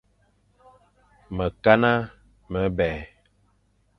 Mekana 1.35 1.91
mebè. 2.51 2.91